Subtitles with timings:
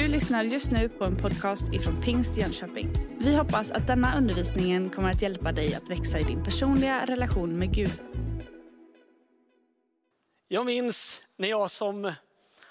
[0.00, 2.88] Du lyssnar just nu på en podcast ifrån Pingst Jönköping.
[3.18, 7.58] Vi hoppas att denna undervisning kommer att hjälpa dig att växa i din personliga relation
[7.58, 8.02] med Gud.
[10.48, 12.12] Jag minns när jag som,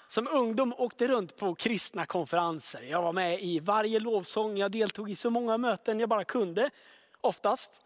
[0.08, 2.82] som ungdom åkte runt på kristna konferenser.
[2.82, 6.70] Jag var med i varje lovsång, jag deltog i så många möten jag bara kunde,
[7.20, 7.84] oftast.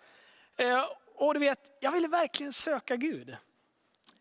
[0.56, 0.84] Eh,
[1.14, 3.36] och du vet, jag ville verkligen söka Gud.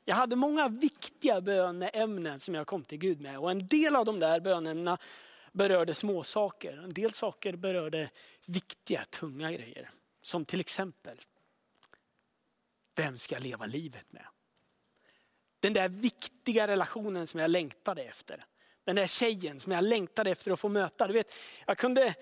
[0.05, 3.39] Jag hade många viktiga böneämnen som jag kom till Gud med.
[3.39, 4.97] Och en del av de där böneämnena
[5.51, 6.77] berörde småsaker.
[6.77, 8.09] En del saker berörde
[8.45, 9.89] viktiga, tunga grejer.
[10.21, 11.21] Som till exempel,
[12.95, 14.25] vem ska jag leva livet med?
[15.59, 18.45] Den där viktiga relationen som jag längtade efter.
[18.83, 21.07] Den där tjejen som jag längtade efter att få möta.
[21.07, 21.33] Du vet,
[21.65, 22.15] jag kunde,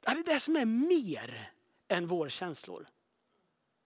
[0.00, 1.50] det är det som är mer
[1.88, 2.86] än vårkänslor.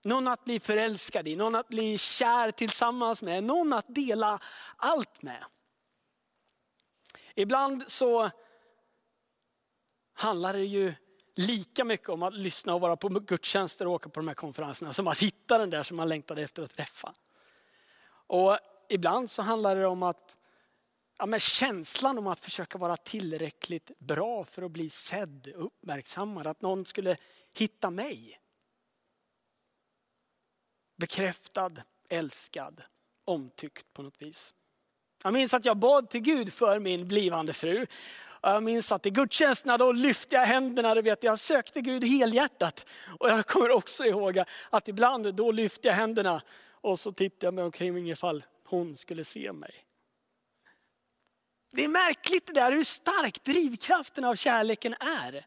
[0.05, 4.39] Någon att bli förälskad i, någon att bli kär tillsammans med, någon att dela
[4.77, 5.45] allt med.
[7.35, 8.31] Ibland så
[10.15, 10.95] handlar det ju
[11.35, 14.93] lika mycket om att lyssna och vara på gudstjänster och åka på de här konferenserna
[14.93, 17.15] som att hitta den där som man längtade efter att träffa.
[18.27, 20.39] Och ibland så handlar det om att
[21.19, 26.63] ja, men känslan om att försöka vara tillräckligt bra för att bli sedd, uppmärksammad, att
[26.63, 27.17] någon skulle
[27.53, 28.42] hitta mig
[31.03, 31.73] bekräftad,
[32.11, 32.83] älskad,
[33.25, 34.55] omtyckt på något vis.
[35.23, 37.87] Jag minns att jag bad till Gud för min blivande fru.
[38.43, 42.87] Jag minns att i gudstjänsterna då lyfte jag händerna, du vet, jag sökte Gud helhjärtat.
[43.19, 47.55] Och jag kommer också ihåg att ibland då lyfte jag händerna och så tittade jag
[47.55, 49.85] mig omkring ifall hon skulle se mig.
[51.73, 55.47] Det är märkligt det där hur stark drivkraften av kärleken är.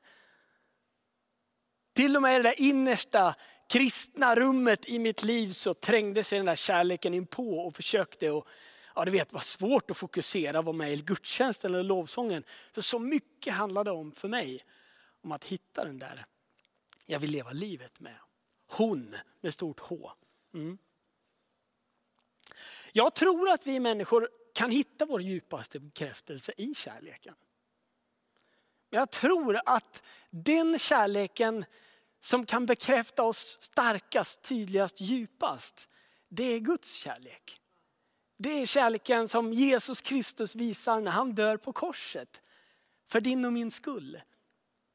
[1.94, 3.36] Till och med i det där innersta
[3.68, 8.32] kristna rummet i mitt liv så trängde sig den där kärleken in på och försökte
[8.32, 8.48] och
[8.96, 12.44] ja, du vet, var svårt att fokusera, vara med i gudstjänsten eller lovsången.
[12.72, 14.60] För så mycket handlade om för mig
[15.22, 16.26] om att hitta den där
[17.06, 18.16] jag vill leva livet med.
[18.68, 20.12] Hon med stort H.
[20.54, 20.78] Mm.
[22.92, 27.36] Jag tror att vi människor kan hitta vår djupaste bekräftelse i kärleken.
[28.90, 31.66] Jag tror att den kärleken
[32.26, 35.88] som kan bekräfta oss starkast, tydligast, djupast,
[36.30, 37.62] det är Guds kärlek.
[38.38, 42.42] Det är kärleken som Jesus Kristus visar när han dör på korset.
[43.08, 44.22] För din och min skull.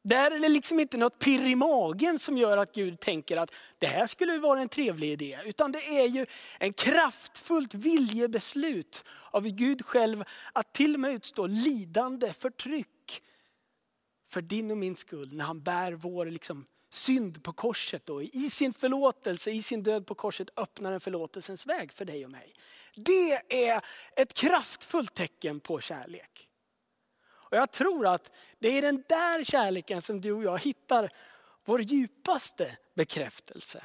[0.02, 3.54] Där är det liksom inte något pirr i magen som gör att Gud tänker att
[3.78, 5.38] det här skulle vara en trevlig idé.
[5.44, 6.26] Utan det är ju
[6.58, 13.22] en kraftfullt viljebeslut av Gud själv att till och med utstå lidande, förtryck.
[14.28, 18.50] För din och min skull när han bär vår liksom synd på korset och i
[18.50, 22.54] sin förlåtelse, i sin död på korset öppnar en förlåtelsens väg för dig och mig.
[22.94, 23.84] Det är
[24.16, 26.48] ett kraftfullt tecken på kärlek.
[27.50, 31.12] Och jag tror att det är den där kärleken som du och jag hittar
[31.64, 33.84] vår djupaste bekräftelse.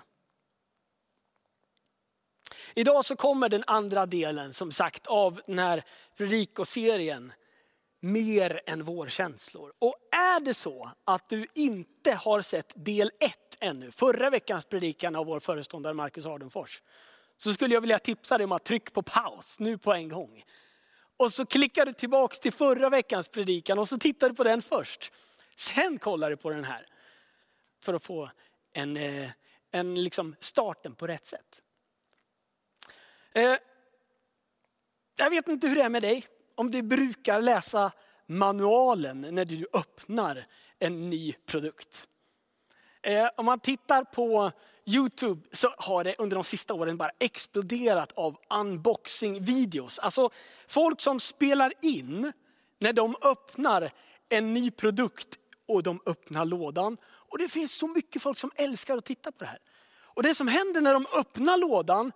[2.74, 5.84] Idag så kommer den andra delen som sagt av den här
[6.18, 7.34] predikoserien
[8.06, 9.74] mer än vårkänslor.
[9.80, 15.16] Och är det så att du inte har sett del 1 ännu, förra veckans predikan
[15.16, 16.82] av vår föreståndare Marcus Ardenfors,
[17.38, 20.44] så skulle jag vilja tipsa dig om att trycka på paus nu på en gång.
[21.18, 24.62] Och så klickar du tillbaks till förra veckans predikan och så tittar du på den
[24.62, 25.12] först.
[25.56, 26.88] Sen kollar du på den här.
[27.82, 28.32] För att få
[28.74, 29.30] en, eh,
[29.72, 31.62] en liksom starten på rätt sätt.
[33.34, 33.56] Eh,
[35.16, 37.92] jag vet inte hur det är med dig om du brukar läsa
[38.28, 40.46] manualen när du öppnar
[40.80, 42.08] en ny produkt.
[43.02, 44.52] Eh, om man tittar på
[44.86, 50.00] Youtube så har det under de sista åren bara exploderat av unboxing-videos.
[50.00, 50.30] Alltså
[50.68, 52.32] folk som spelar in
[52.80, 53.92] när de öppnar
[54.30, 56.98] en ny produkt och de öppnar lådan.
[57.04, 59.60] Och det finns så mycket folk som älskar att titta på det här.
[60.16, 62.12] Och det som händer när de öppnar lådan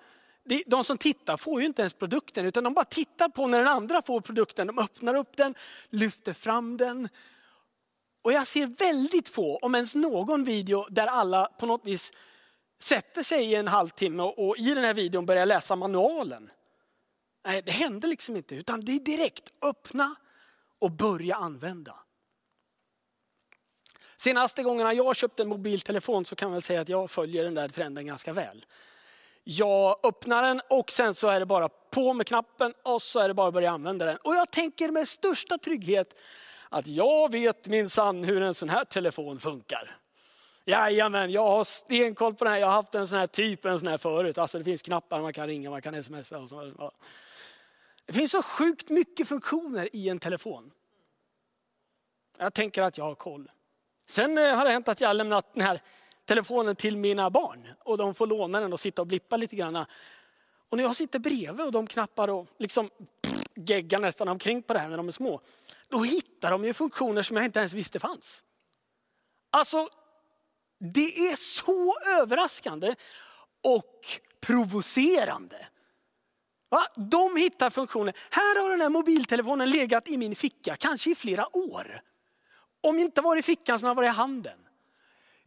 [0.66, 3.68] de som tittar får ju inte ens produkten utan de bara tittar på när den
[3.68, 4.68] andra får produkten.
[4.68, 5.56] De öppnar upp den,
[5.90, 7.10] lyfter fram den.
[8.22, 12.14] Och jag ser väldigt få, om ens någon video där alla på något vis
[12.82, 16.50] sätter sig i en halvtimme och, i den här videon börjar läsa manualen.
[17.46, 20.16] Nej, det händer liksom inte utan det är direkt öppna
[20.80, 21.96] och börja använda.
[24.18, 27.54] Senaste gångerna jag köpte en mobiltelefon så kan jag väl säga att jag följer den
[27.54, 28.66] där trenden ganska väl.
[29.44, 33.28] Jag öppnar den och sen så är det bara på med knappen och så är
[33.28, 34.18] det bara att börja använda den.
[34.24, 36.16] Och jag tänker med största trygghet
[36.70, 39.98] att jag vet minsann hur en sån här telefon funkar.
[40.66, 42.60] Jajamän, jag har stenkoll på den här.
[42.60, 44.38] Jag har haft en sån här typ, en sån här förut.
[44.38, 46.40] Alltså det finns knappar, man kan ringa, man kan smsa.
[46.40, 46.92] Och så.
[48.06, 50.72] Det finns så sjukt mycket funktioner i en telefon.
[52.38, 53.52] Jag tänker att jag har koll.
[54.08, 55.82] Sen eh, har det hänt att jag har lämnat den här
[56.30, 59.86] telefonen till mina barn och de får låna den och sitta och blippa lite grann.
[60.70, 62.90] Och när jag sitter bredvid och de knappar och liksom
[63.56, 65.42] geggar nästan omkring på det här när de är små.
[65.88, 68.44] Då hittar de ju funktioner som jag inte ens visste fanns.
[69.52, 69.88] Alltså,
[70.80, 72.96] det är så överraskande
[73.64, 74.06] och
[74.42, 75.68] provocerande.
[76.70, 76.88] Va?
[76.96, 78.14] De hittar funktioner.
[78.32, 82.02] Här har den här mobiltelefonen legat i min ficka, kanske i flera år.
[82.82, 84.69] Om inte var i fickan så har den varit i handen.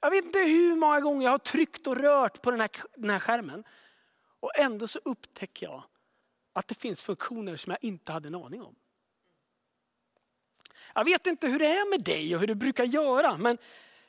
[0.04, 3.10] Jag vet inte hur många gånger jag har tryckt och rört på den här, den
[3.10, 3.64] här skärmen.
[4.40, 5.82] Och ändå så upptäcker jag
[6.52, 8.74] att det finns funktioner som jag inte hade en aning om.
[10.94, 13.58] Jag vet inte hur det är med dig och hur du brukar göra, men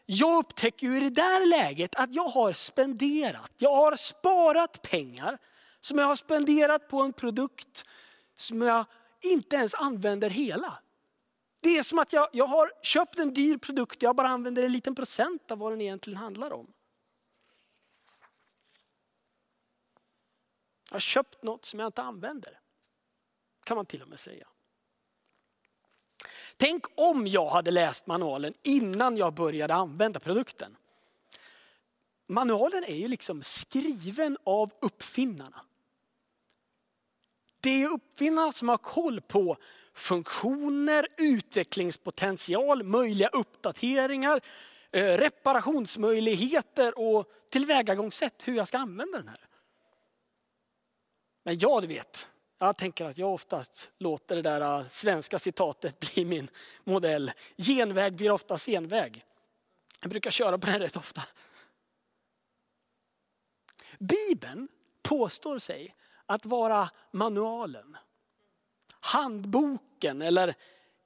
[0.05, 5.37] jag upptäcker ju i det där läget att jag har spenderat, jag har sparat pengar
[5.81, 7.85] som jag har spenderat på en produkt
[8.35, 8.85] som jag
[9.21, 10.82] inte ens använder hela.
[11.63, 14.71] Det är som att jag, jag har köpt en dyr produkt, jag bara använder en
[14.71, 16.73] liten procent av vad den egentligen handlar om.
[20.89, 22.59] Jag har köpt något som jag inte använder.
[23.63, 24.47] Kan man till och med säga.
[26.57, 30.77] Tänk om jag hade läst manualen innan jag började använda produkten.
[32.27, 35.65] Manualen är ju liksom skriven av uppfinnarna.
[37.59, 39.57] Det är uppfinnarna som har koll på
[39.93, 44.41] funktioner, utvecklingspotential, möjliga uppdateringar,
[44.91, 49.47] eh, reparationsmöjligheter och tillvägagångssätt hur jag ska använda den här.
[51.43, 55.99] Men jag du vet, jag tänker att jag oftast låter det där eh, svenska citatet
[56.13, 56.49] bli min
[56.83, 57.31] modell.
[57.57, 59.25] Genväg blir ofta senväg.
[60.01, 61.21] Jag brukar köra på den rätt ofta.
[63.99, 64.67] Bibeln
[65.01, 67.97] påstår sig att vara manualen.
[69.03, 70.55] Handboken eller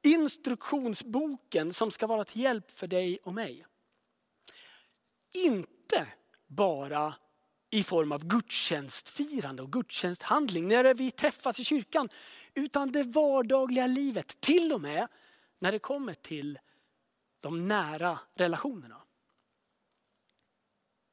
[0.03, 3.65] instruktionsboken som ska vara till hjälp för dig och mig.
[5.33, 6.07] Inte
[6.47, 7.15] bara
[7.69, 12.09] i form av gudstjänstfirande och gudstjänsthandling när vi träffas i kyrkan.
[12.53, 15.07] Utan det vardagliga livet, till och med
[15.59, 16.59] när det kommer till
[17.41, 19.01] de nära relationerna.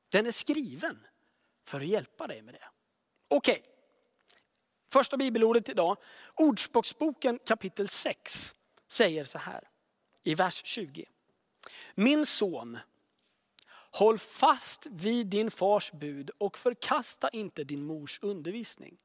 [0.08, 1.06] Den är skriven
[1.64, 2.68] för att hjälpa dig med det.
[3.28, 3.73] Okej, okay
[4.94, 5.96] första bibelordet idag.
[6.34, 8.54] Ordspråksboken kapitel 6
[8.88, 9.68] säger så här
[10.22, 11.04] i vers 20.
[11.94, 12.78] Min son,
[13.90, 18.96] Håll fast vid din fars bud och förkasta inte din mors undervisning.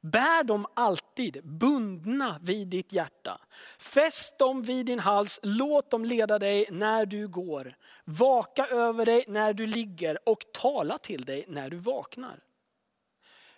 [0.00, 3.40] Bär dem alltid bundna vid ditt hjärta.
[3.78, 7.76] Fäst dem vid din hals, låt dem leda dig när du går.
[8.04, 12.40] Vaka över dig när du ligger och tala till dig när du vaknar.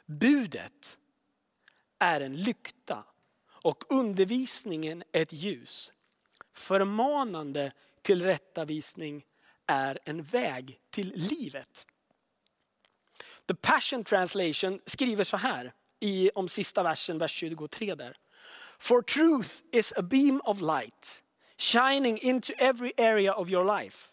[0.06, 0.98] Budet
[2.02, 3.04] är en lykta
[3.48, 5.92] och undervisningen ett ljus.
[6.54, 7.72] Förmanande
[8.02, 9.24] till rättavisning
[9.66, 11.86] är en väg till livet.
[13.46, 18.16] The Passion Translation skriver så här i, om sista versen, vers 23 där.
[18.78, 21.22] For truth is a beam of light
[21.56, 24.08] shining into every area of your life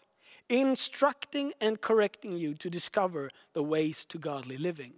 [0.50, 4.92] instructing and correcting you to discover the ways to godly living.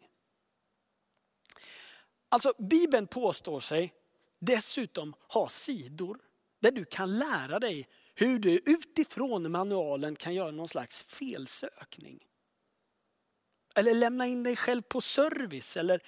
[2.33, 3.95] Alltså Bibeln påstår sig
[4.39, 6.19] dessutom ha sidor
[6.61, 12.27] där du kan lära dig hur du utifrån manualen kan göra någon slags felsökning.
[13.75, 16.03] Eller lämna in dig själv på service eller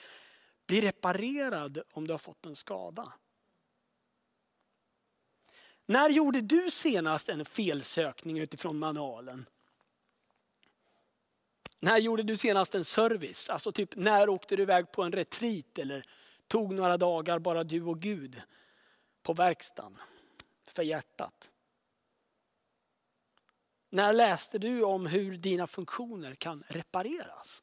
[0.66, 3.12] bli reparerad om du har fått en skada.
[5.86, 9.46] När gjorde du senast en felsökning utifrån manualen?
[11.84, 13.50] När gjorde du senast en service?
[13.50, 16.06] Alltså typ när åkte du iväg på en retreat eller
[16.48, 18.42] tog några dagar bara du och Gud
[19.22, 19.98] på verkstaden
[20.66, 21.50] för hjärtat?
[23.90, 27.62] När läste du om hur dina funktioner kan repareras?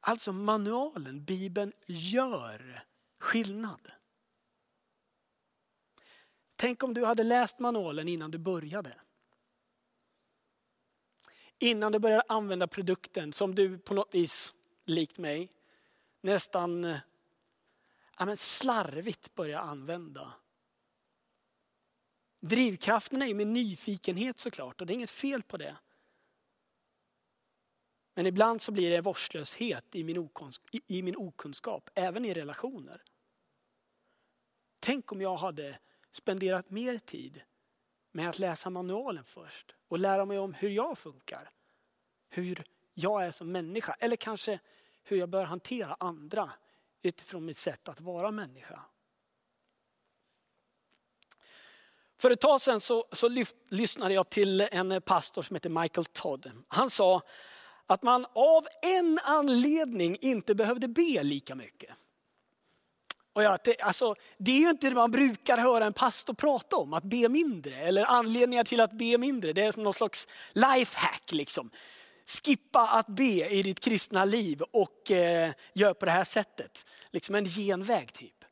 [0.00, 2.84] Alltså manualen, Bibeln, gör
[3.18, 3.90] skillnad.
[6.56, 9.00] Tänk om du hade läst manualen innan du började.
[11.58, 14.54] Innan du började använda produkten som du på något vis,
[14.84, 15.50] likt mig,
[16.24, 16.98] nästan eh,
[18.18, 20.32] ja, men slarvigt börjar använda.
[22.40, 25.76] Drivkraften är ju med nyfikenhet såklart och det är inget fel på det.
[28.14, 33.02] Men ibland så blir det vårdslöshet i min, okunskap, i min okunskap, även i relationer.
[34.80, 35.78] Tänk om jag hade
[36.10, 37.42] spenderat mer tid
[38.12, 41.50] med att läsa manualen först och lära mig om hur jag funkar.
[42.28, 42.64] Hur
[42.94, 44.60] jag är som människa eller kanske
[45.04, 46.50] hur jag bör hantera andra
[47.02, 48.80] utifrån mitt sätt att vara människa.
[52.16, 56.04] För ett tag sedan så, så lyft, lyssnade jag till en pastor som heter Michael
[56.04, 56.50] Todd.
[56.68, 57.22] Han sa
[57.86, 61.90] att man av en anledning inte behövde be lika mycket.
[63.32, 66.76] Och ja, det, alltså, det är ju inte det man brukar höra en pastor prata
[66.76, 67.76] om, att be mindre.
[67.76, 69.52] Eller anledningar till att be mindre.
[69.52, 71.32] Det är någon slags lifehack.
[71.32, 71.70] Liksom.
[72.26, 76.86] Skippa att be i ditt kristna liv och eh, gör på det här sättet.
[77.10, 78.44] Liksom en genväg typ.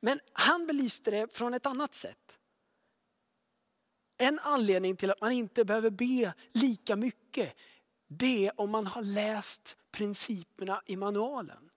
[0.00, 2.38] Men han belyste det från ett annat sätt.
[4.18, 7.54] En anledning till att man inte behöver be lika mycket,
[8.08, 11.67] det är om man har läst principerna i manualen.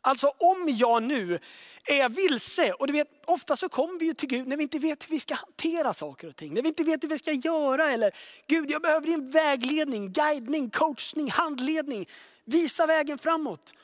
[0.00, 1.38] Alltså om jag nu
[1.84, 4.78] är vilse, och du vet, ofta så kommer vi ju till Gud när vi inte
[4.78, 6.54] vet hur vi ska hantera saker och ting.
[6.54, 8.12] När vi inte vet hur vi ska göra eller
[8.46, 12.08] Gud jag behöver din vägledning, guidning, coachning, handledning.
[12.44, 13.74] Visa vägen framåt.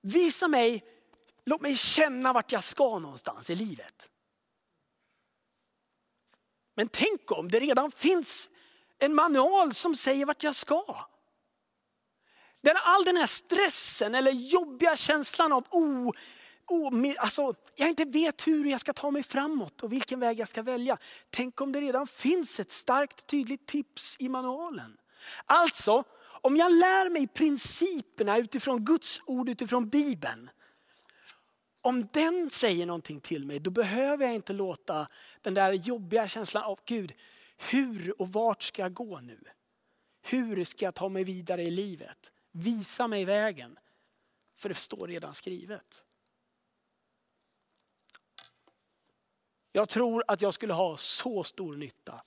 [0.00, 0.84] Visa mig,
[1.44, 4.10] låt mig känna vart jag ska någonstans i livet.
[6.74, 8.50] Men tänk om det redan finns
[8.98, 11.06] en manual som säger vart jag ska.
[12.64, 16.10] Den, all den här stressen eller jobbiga känslan av oh,
[16.68, 20.48] oh, alltså, jag inte vet hur jag ska ta mig framåt och vilken väg jag
[20.48, 20.98] ska välja.
[21.30, 24.96] Tänk om det redan finns ett starkt tydligt tips i manualen.
[25.46, 30.50] Alltså, om jag lär mig principerna utifrån Guds ord, utifrån Bibeln.
[31.82, 35.08] Om den säger någonting till mig, då behöver jag inte låta
[35.40, 37.12] den där jobbiga känslan av Gud,
[37.70, 39.40] hur och vart ska jag gå nu?
[40.22, 42.30] Hur ska jag ta mig vidare i livet?
[42.56, 43.78] Visa mig vägen.
[44.56, 46.04] För det står redan skrivet.
[49.72, 52.22] Jag tror att jag skulle ha så stor nytta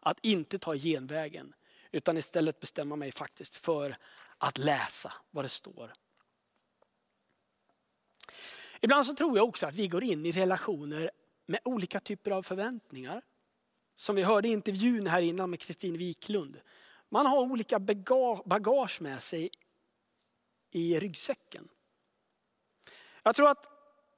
[0.00, 1.54] att inte ta genvägen
[1.90, 3.96] utan istället bestämma mig faktiskt för
[4.38, 5.92] att läsa vad det står.
[8.80, 11.10] Ibland så tror jag också att vi går in i relationer
[11.46, 13.22] med olika typer av förväntningar.
[13.96, 16.60] Som vi hörde i intervjun här innan med Kristin Wiklund.
[17.10, 17.78] Man har olika
[18.44, 19.50] bagage med sig
[20.70, 21.68] i ryggsäcken.
[23.22, 23.66] Jag tror att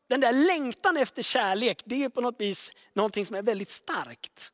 [0.09, 4.53] den där längtan efter kärlek, det är på något vis någonting som är väldigt starkt.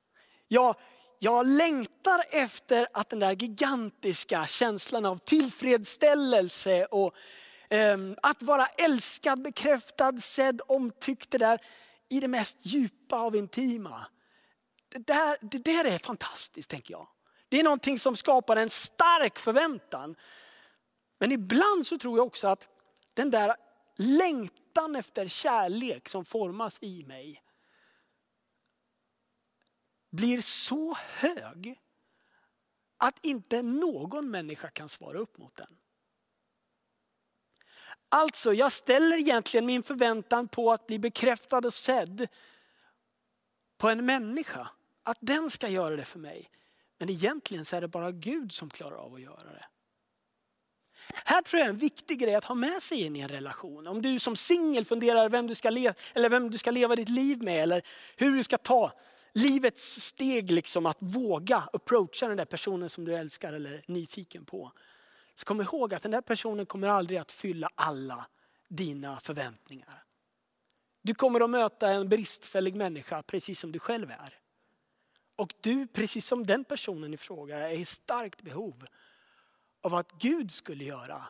[0.48, 0.76] Jag,
[1.18, 7.14] jag längtar efter att den där gigantiska känslan av tillfredsställelse och
[7.70, 11.60] eh, att vara älskad, bekräftad, sedd, omtyckt, det där
[12.08, 14.06] i det mest djupa av intima.
[14.88, 17.08] Det där, det där är fantastiskt tänker jag.
[17.48, 20.16] Det är någonting som skapar en stark förväntan.
[21.18, 22.68] Men ibland så tror jag också att
[23.14, 23.56] den där
[23.96, 27.42] längtan efter kärlek som formas i mig
[30.10, 31.80] blir så hög
[32.96, 35.76] att inte någon människa kan svara upp mot den.
[38.08, 42.28] Alltså, jag ställer egentligen min förväntan på att bli bekräftad och sedd
[43.76, 44.68] på en människa.
[45.02, 46.50] Att den ska göra det för mig.
[46.98, 49.66] Men egentligen så är det bara Gud som klarar av att göra det.
[51.24, 53.86] Här tror jag är en viktig grej att ha med sig in i en relation.
[53.86, 57.08] Om du som singel funderar vem du, ska leva, eller vem du ska leva ditt
[57.08, 57.82] liv med eller
[58.16, 58.92] hur du ska ta
[59.32, 64.44] livets steg liksom att våga approacha den där personen som du älskar eller är nyfiken
[64.44, 64.72] på.
[65.34, 68.26] Så kom ihåg att den där personen kommer aldrig att fylla alla
[68.68, 70.04] dina förväntningar.
[71.02, 74.38] Du kommer att möta en bristfällig människa precis som du själv är.
[75.36, 78.86] Och du, precis som den personen i fråga, är i starkt behov
[79.80, 81.24] av att Gud skulle göra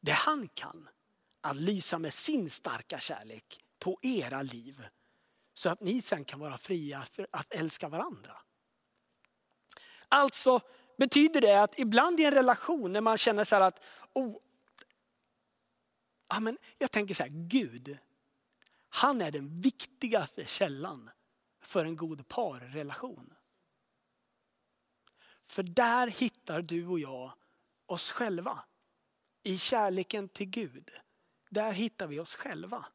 [0.00, 0.88] det han kan.
[1.40, 4.86] Att lysa med sin starka kärlek på era liv.
[5.54, 8.36] Så att ni sen kan vara fria för att älska varandra.
[10.08, 10.60] Alltså
[10.98, 14.36] betyder det att ibland i en relation när man känner så att, oh,
[16.28, 17.98] ja, men jag tänker så här, Gud,
[18.88, 21.10] han är den viktigaste källan
[21.66, 23.34] för en god parrelation.
[25.42, 27.32] För där hittar du och jag
[27.86, 28.64] oss själva.
[29.42, 30.90] I kärleken till Gud.
[31.48, 32.86] Där hittar vi oss själva.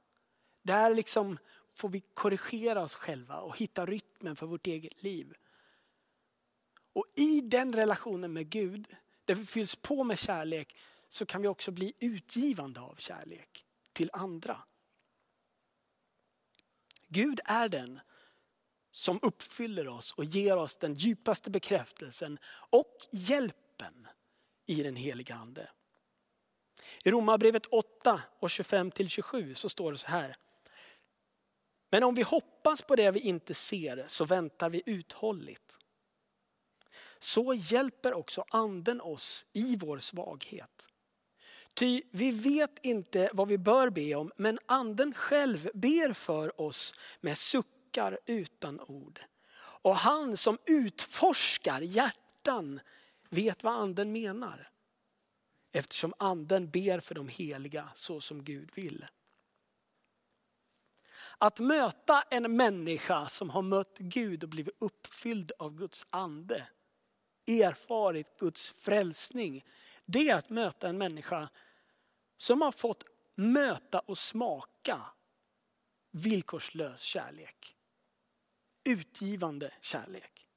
[0.62, 1.38] Där liksom
[1.74, 5.34] får vi korrigera oss själva och hitta rytmen för vårt eget liv.
[6.94, 8.96] Och i den relationen med Gud,
[9.26, 10.76] där vi fylls på med kärlek,
[11.10, 14.64] så kan vi också bli utgivande av kärlek till andra.
[17.08, 18.00] Gud är den
[18.91, 24.08] som uppfyller oss och ger oss den djupaste bekräftelsen och hjälpen
[24.65, 25.69] i den heliga ande.
[27.03, 30.36] I Romarbrevet 8 och 25-27 så står det så här.
[31.89, 35.79] Men om vi hoppas på det vi inte ser så väntar vi uthålligt.
[37.19, 40.88] Så hjälper också anden oss i vår svaghet.
[41.74, 46.93] Ty vi vet inte vad vi bör be om men anden själv ber för oss
[47.22, 49.22] med suck tolkar utan ord.
[49.81, 52.79] Och han som utforskar hjärtan
[53.29, 54.69] vet vad anden menar.
[55.72, 59.05] Eftersom anden ber för de heliga så som Gud vill.
[61.38, 66.67] Att möta en människa som har mött Gud och blivit uppfylld av Guds ande,
[67.48, 69.63] erfarit Guds frälsning.
[70.05, 71.50] Det är att möta en människa
[72.38, 73.03] som har fått
[73.36, 75.01] möta och smaka
[76.12, 77.78] villkorslös kärlek.
[78.83, 80.48] Utgivande kärlek.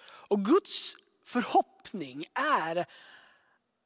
[0.00, 2.86] Och Guds förhoppning är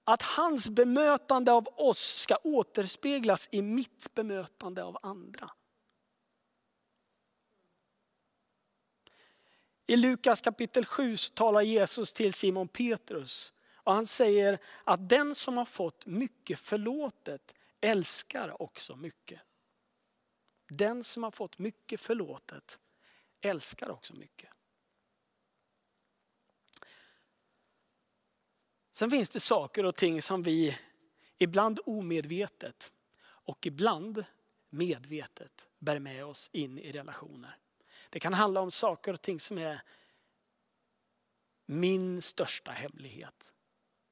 [0.04, 5.50] att hans bemötande av oss ska återspeglas i mitt bemötande av andra.
[9.86, 15.56] I Lukas kapitel 7 talar Jesus till Simon Petrus och han säger att den som
[15.56, 19.40] har fått mycket förlåtet älskar också mycket.
[20.76, 22.80] Den som har fått mycket förlåtet
[23.40, 24.50] älskar också mycket.
[28.92, 30.78] Sen finns det saker och ting som vi
[31.38, 34.24] ibland omedvetet och ibland
[34.70, 37.56] medvetet bär med oss in i relationer.
[38.10, 39.82] Det kan handla om saker och ting som är
[41.66, 43.52] min största hemlighet.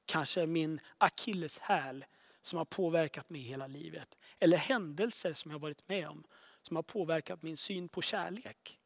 [0.05, 2.05] Kanske min akilleshäl
[2.41, 4.17] som har påverkat mig hela livet.
[4.39, 6.23] Eller händelser som jag varit med om
[6.61, 8.79] som har påverkat min syn på kärlek.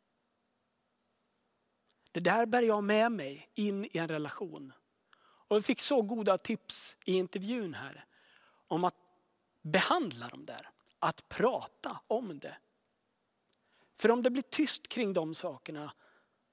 [2.11, 4.73] Det där bär jag med mig in i en relation.
[5.19, 8.05] Och vi fick så goda tips i intervjun här
[8.67, 8.95] om att
[9.61, 10.69] behandla dem där.
[10.99, 12.57] Att prata om det.
[13.97, 15.93] För om det blir tyst kring de sakerna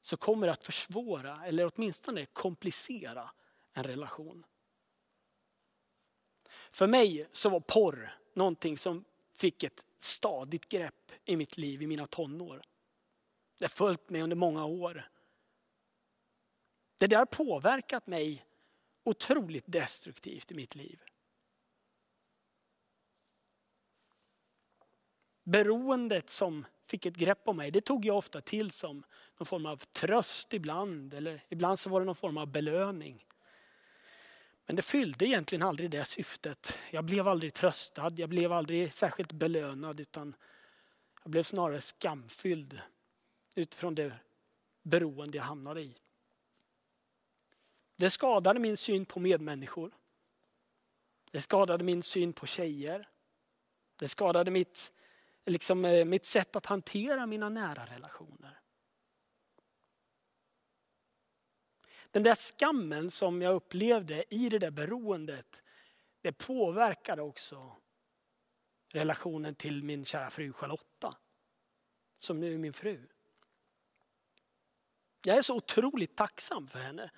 [0.01, 3.31] så kommer det att försvåra eller åtminstone komplicera
[3.73, 4.47] en relation.
[6.71, 9.05] För mig så var porr någonting som
[9.43, 12.63] fick ett stadigt grepp i mitt liv i mina tonår.
[13.59, 15.09] Det har följt mig under många år.
[16.99, 18.45] Det där har påverkat mig
[19.05, 21.03] otroligt destruktivt i mitt liv.
[25.43, 29.05] Beroendet som fick ett grepp om mig, det tog jag ofta till som
[29.39, 31.15] någon form av tröst ibland.
[31.15, 33.27] Eller ibland så var det någon form av belöning.
[34.67, 36.79] Men det fyllde egentligen aldrig det syftet.
[36.91, 40.35] Jag blev aldrig tröstad, jag blev aldrig särskilt belönad utan
[41.23, 42.81] jag blev snarare skamfylld
[43.55, 44.13] utifrån det
[44.83, 45.95] beroende jag hamnade i.
[47.97, 49.91] Det skadade min syn på medmänniskor.
[51.31, 53.09] Det skadade min syn på tjejer.
[53.97, 54.93] Det skadade mitt,
[55.47, 58.62] liksom, eh, mitt sätt att hantera mina nära relationer.
[62.13, 65.63] Den där skammen som jag upplevde i det där beroendet,
[66.21, 67.77] det påverkade också
[68.89, 71.17] relationen till min kära fru Charlotta.
[72.19, 73.09] Som nu är min fru.
[75.25, 77.11] Jag är så otroligt tacksam för henne.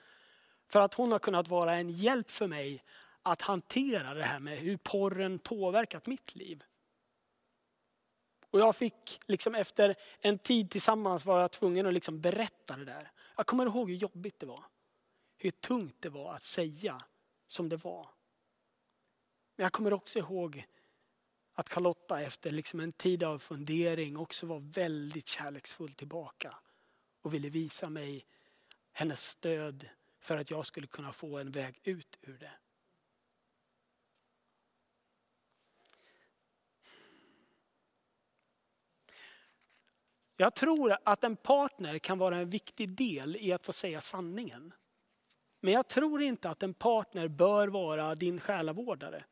[0.68, 2.84] För att hon har kunnat vara en hjälp för mig
[3.22, 6.64] att hantera det här med hur porren påverkat mitt liv.
[8.50, 13.10] Och jag fick liksom efter en tid tillsammans vara tvungen att liksom berätta det där.
[13.36, 14.64] Jag kommer ihåg hur jobbigt det var.
[15.44, 17.04] Hur tungt det var att säga
[17.46, 18.08] som det var.
[19.56, 20.66] Men jag kommer också ihåg
[21.52, 26.56] att Carlotta efter liksom en tid av fundering också var väldigt kärleksfull tillbaka.
[27.22, 28.26] Och ville visa mig
[28.92, 29.88] hennes stöd
[30.20, 32.52] för att jag skulle kunna få en väg ut ur det.
[40.36, 44.74] Jag tror att en partner kan vara en viktig del i att få säga sanningen.
[45.64, 49.24] Men jag tror inte att en partner bör vara din själavårdare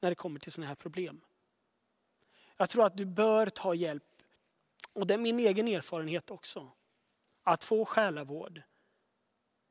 [0.00, 1.20] när det kommer till sådana här problem.
[2.56, 4.04] Jag tror att du bör ta hjälp,
[4.92, 6.70] och det är min egen erfarenhet också,
[7.42, 8.62] att få själavård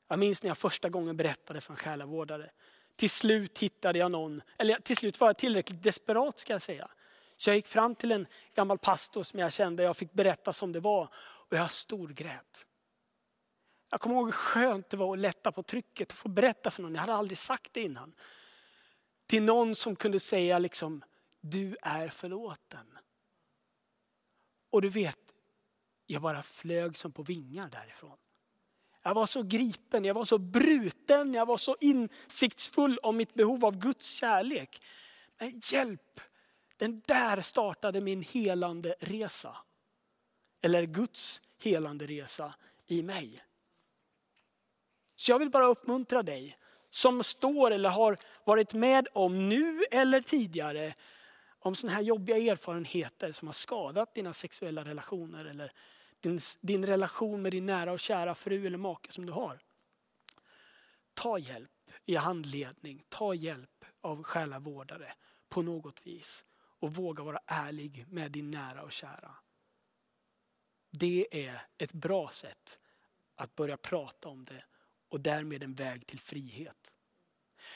[0.08, 2.52] jag minns när jag första gången berättade för en själavårdare.
[2.96, 6.90] Till slut hittade jag någon, eller till slut var jag tillräckligt desperat ska jag säga.
[7.38, 10.72] Så jag gick fram till en gammal pastor som jag kände, jag fick berätta som
[10.72, 12.66] det var och jag storgrät.
[13.90, 16.82] Jag kommer ihåg hur skönt det var att lätta på trycket och få berätta för
[16.82, 18.14] någon, jag hade aldrig sagt det innan.
[19.26, 21.04] Till någon som kunde säga liksom,
[21.42, 22.98] du är förlåten.
[24.70, 25.34] Och du vet,
[26.06, 28.18] jag bara flög som på vingar därifrån.
[29.02, 33.66] Jag var så gripen, jag var så bruten, jag var så insiktsfull om mitt behov
[33.66, 34.82] av Guds kärlek.
[35.38, 36.22] Men hjälp,
[36.78, 39.58] den där startade min helande resa.
[40.62, 42.56] Eller Guds helande resa
[42.88, 43.44] i mig.
[45.20, 46.58] Så jag vill bara uppmuntra dig
[46.90, 50.94] som står eller har varit med om nu eller tidigare
[51.60, 55.72] om sådana här jobbiga erfarenheter som har skadat dina sexuella relationer eller
[56.20, 59.60] din, din relation med din nära och kära fru eller make som du har.
[61.14, 65.14] Ta hjälp i handledning, ta hjälp av själavårdare
[65.50, 66.46] på något vis
[66.80, 69.36] och våga vara ärlig med din nära och kära.
[70.90, 72.80] Det är ett bra sätt
[73.36, 74.64] att börja prata om det
[75.10, 76.92] och därmed en väg till frihet.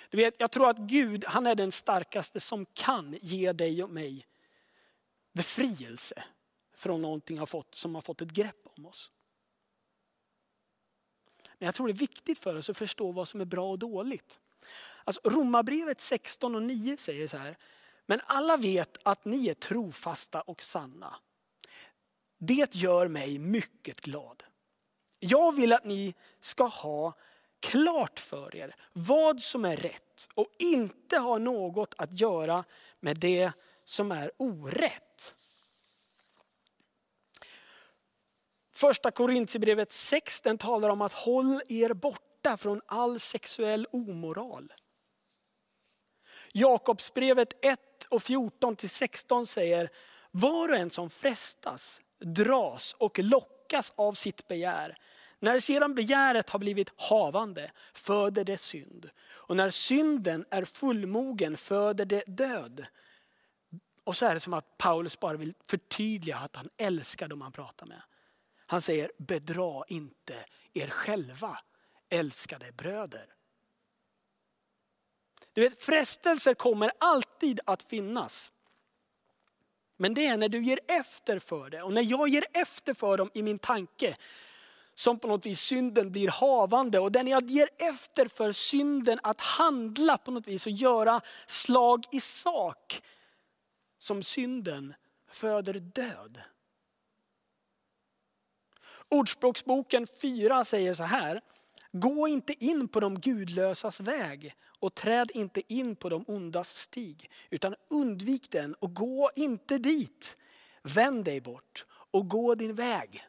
[0.10, 3.89] Du vet, jag tror att Gud han är den starkaste som kan ge dig och
[3.89, 4.28] mig
[5.34, 6.24] befrielse
[6.76, 9.12] från någonting har fått, som har fått ett grepp om oss.
[11.58, 13.80] Men jag tror det är viktigt för oss att förstå vad som är bra och
[13.80, 14.39] dåligt.
[15.04, 17.58] Alltså, Romarbrevet 16 och 9 säger så här.
[18.06, 21.15] Men alla vet att ni är trofasta och sanna.
[22.38, 24.43] Det gör mig mycket glad.
[25.26, 27.14] Jag vill att ni ska ha
[27.60, 32.64] klart för er vad som är rätt och inte ha något att göra
[33.00, 33.52] med det
[33.86, 35.36] som är orätt.
[38.72, 44.74] Första Korintierbrevet 6 den talar om att håll er borta från all sexuell omoral.
[46.52, 49.90] Jakobsbrevet 1 och 14 till 16 säger,
[50.32, 54.98] var och en som frestas dras och lockas av sitt begär.
[55.44, 59.10] När sedan begäret har blivit havande föder det synd.
[59.26, 62.86] Och när synden är fullmogen föder det död.
[64.04, 67.52] Och så är det som att Paulus bara vill förtydliga att han älskar dem han
[67.52, 68.02] pratar med.
[68.66, 71.60] Han säger, bedra inte er själva,
[72.10, 73.26] älskade bröder.
[75.54, 78.52] Du vet, frestelser kommer alltid att finnas.
[79.98, 81.82] Men det är när du ger efter för det.
[81.82, 84.16] Och när jag ger efter för dem i min tanke,
[84.96, 87.00] som på något vis synden blir havande.
[87.00, 92.06] Och den jag ger efter för synden att handla på något vis och göra slag
[92.12, 93.02] i sak.
[93.98, 94.94] Som synden
[95.30, 96.42] föder död.
[99.10, 101.42] Ordspråksboken 4 säger så här.
[101.92, 107.32] Gå inte in på de gudlösas väg och träd inte in på de ondas stig.
[107.50, 110.38] Utan undvik den och gå inte dit.
[110.82, 113.24] Vänd dig bort och gå din väg.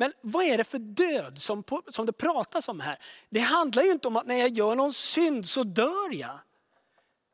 [0.00, 2.98] Men vad är det för död som, som det pratas om här?
[3.28, 6.38] Det handlar ju inte om att när jag gör någon synd så dör jag.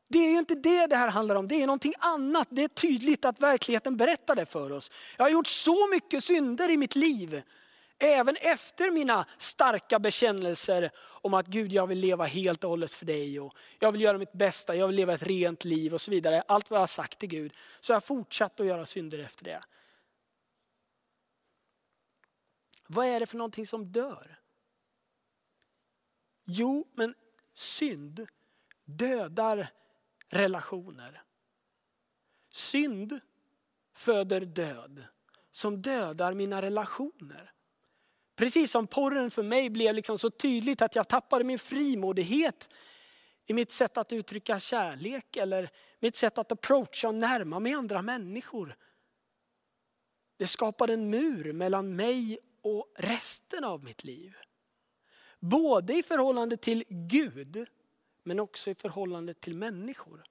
[0.08, 2.48] Det är ju inte det det här handlar om, det är någonting annat.
[2.50, 4.90] Det är tydligt att verkligheten berättar det för oss.
[5.16, 7.42] Jag har gjort så mycket synder i mitt liv.
[7.98, 13.06] Även efter mina starka bekännelser om att Gud jag vill leva helt och hållet för
[13.06, 16.10] dig och jag vill göra mitt bästa, jag vill leva ett rent liv och så
[16.10, 16.42] vidare.
[16.48, 17.52] Allt vad jag har sagt till Gud.
[17.80, 19.64] Så jag har fortsatt att göra synder efter det.
[22.94, 24.40] Vad är det för någonting som dör?
[26.44, 27.14] Jo, men
[27.54, 28.26] synd
[28.84, 29.72] dödar
[30.28, 31.22] relationer.
[32.50, 33.20] Synd
[33.94, 35.04] föder död
[35.50, 37.52] som dödar mina relationer.
[38.36, 42.68] Precis som porren för mig blev liksom så tydligt att jag tappade min frimodighet
[43.46, 48.02] i mitt sätt att uttrycka kärlek eller mitt sätt att approacha och närma mig andra
[48.02, 48.76] människor.
[50.36, 54.36] Det skapade en mur mellan mig och resten av mitt liv.
[55.38, 57.66] Både i förhållande till Gud
[58.22, 60.24] men också i förhållande till människor.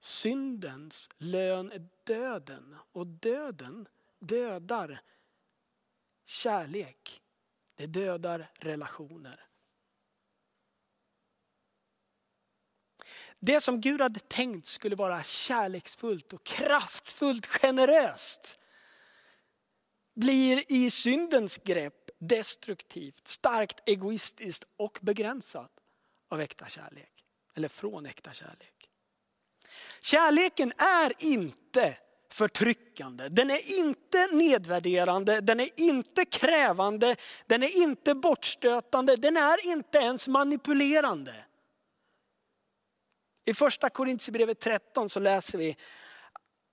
[0.00, 3.88] Syndens lön är döden och döden
[4.18, 5.00] dödar
[6.24, 7.22] kärlek.
[7.74, 9.46] Det dödar relationer.
[13.38, 18.60] Det som Gud hade tänkt skulle vara kärleksfullt och kraftfullt generöst
[20.16, 25.70] blir i syndens grepp destruktivt, starkt egoistiskt och begränsat
[26.28, 27.12] av äkta kärlek.
[27.54, 28.90] Eller från äkta kärlek.
[30.00, 31.98] Kärleken är inte
[32.30, 39.66] förtryckande, den är inte nedvärderande, den är inte krävande, den är inte bortstötande, den är
[39.66, 41.34] inte ens manipulerande.
[43.44, 45.76] I första Korintierbrevet 13 så läser vi,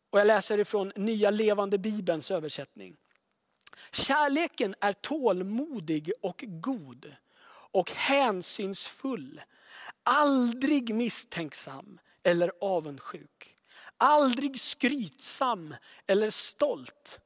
[0.10, 2.98] och jag läser ifrån nya levande bibelns översättning.
[3.92, 7.16] Kärleken är tålmodig och god
[7.74, 9.42] och hänsynsfull.
[10.04, 13.56] Aldrig misstänksam eller avundsjuk.
[13.98, 15.76] Aldrig skrytsam
[16.08, 17.20] eller stolt.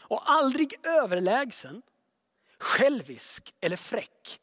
[0.00, 1.82] Och aldrig överlägsen,
[2.58, 4.40] självisk eller fräck.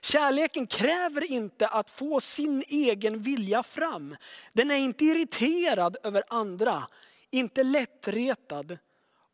[0.00, 4.16] Kärleken kräver inte att få sin egen vilja fram.
[4.52, 6.88] Den är inte irriterad över andra,
[7.30, 8.78] inte lättretad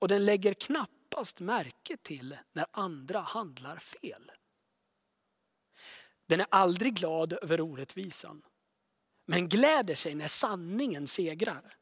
[0.01, 4.33] och den lägger knappast märke till när andra handlar fel.
[6.27, 8.43] Den är aldrig glad över orättvisan,
[9.27, 11.77] men gläder sig när sanningen segrar.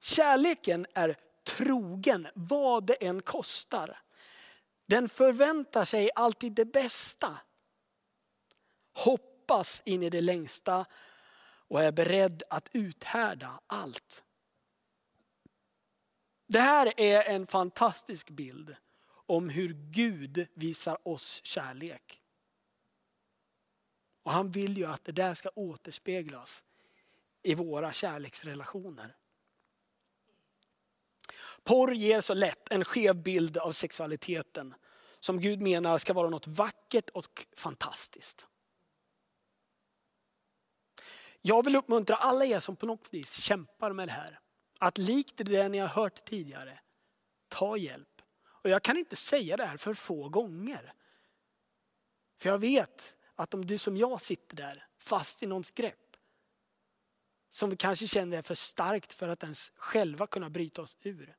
[0.00, 1.16] Kärleken är
[1.46, 4.00] trogen vad det än kostar.
[4.86, 7.38] Den förväntar sig alltid det bästa.
[8.92, 10.86] Hoppas in i det längsta
[11.68, 14.24] och är beredd att uthärda allt.
[16.46, 18.76] Det här är en fantastisk bild
[19.08, 22.22] om hur Gud visar oss kärlek.
[24.22, 26.64] Och han vill ju att det där ska återspeglas
[27.42, 29.16] i våra kärleksrelationer.
[31.64, 34.74] Porr ger så lätt en skev bild av sexualiteten
[35.20, 38.46] som Gud menar ska vara något vackert och fantastiskt.
[41.40, 44.40] Jag vill uppmuntra alla er som på något vis kämpar med det här.
[44.78, 46.78] Att likt det ni har hört tidigare,
[47.48, 48.22] ta hjälp.
[48.44, 50.92] Och jag kan inte säga det här för få gånger.
[52.36, 56.16] För jag vet att om du som jag sitter där fast i någons grepp,
[57.50, 61.36] som vi kanske känner är för starkt för att ens själva kunna bryta oss ur.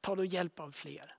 [0.00, 1.16] Ta då hjälp av fler.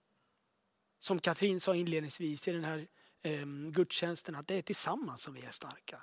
[0.99, 2.87] Som Katrin sa inledningsvis i den här
[3.21, 6.01] eh, gudstjänsten, att det är tillsammans som vi är starka.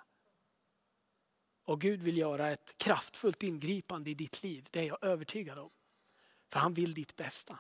[1.65, 5.71] Och Gud vill göra ett kraftfullt ingripande i ditt liv, det är jag övertygad om.
[6.49, 7.59] För han vill ditt bästa.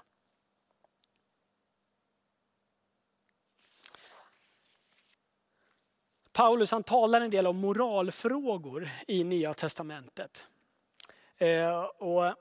[6.33, 10.47] Paulus han talar en del om moralfrågor i Nya Testamentet.
[11.37, 12.35] Eh, och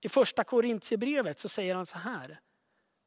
[0.00, 2.40] I första Korintierbrevet så säger han så här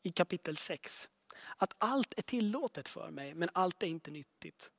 [0.04, 1.10] i kapitel 6.
[1.58, 4.72] Att allt är tillåtet för mig men allt är inte nyttigt.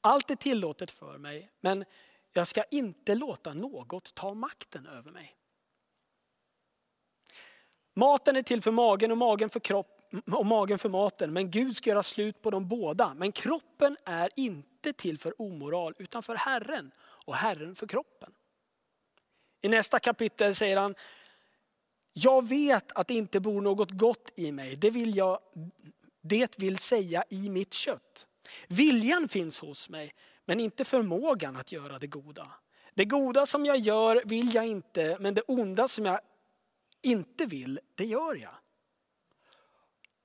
[0.00, 1.84] Allt är tillåtet för mig men
[2.32, 5.36] jag ska inte låta något ta makten över mig.
[7.94, 9.98] Maten är till för magen och magen för kropp
[10.32, 13.14] och magen för maten, men Gud ska göra slut på dem båda.
[13.14, 18.32] Men kroppen är inte till för omoral utan för Herren och Herren för kroppen.
[19.62, 20.94] I nästa kapitel säger han,
[22.12, 25.38] jag vet att det inte bor något gott i mig, det vill, jag,
[26.20, 28.26] det vill säga i mitt kött.
[28.68, 30.12] Viljan finns hos mig,
[30.44, 32.52] men inte förmågan att göra det goda.
[32.94, 36.20] Det goda som jag gör vill jag inte, men det onda som jag
[37.02, 38.54] inte vill, det gör jag.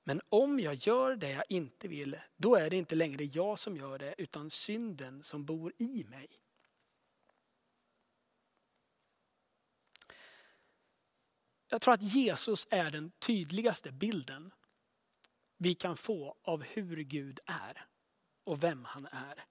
[0.04, 3.76] Men om jag gör det jag inte vill, då är det inte längre jag som
[3.76, 6.28] gör det, utan synden som bor i mig.
[11.68, 14.50] Jag tror att Jesus är den tydligaste bilden
[15.56, 17.87] vi kan få av hur Gud är
[18.48, 19.44] och vem han är.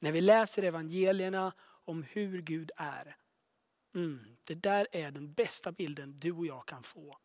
[0.00, 3.16] När vi läser evangelierna om hur Gud är.
[3.94, 7.18] Mm, det där är den bästa bilden du och jag kan få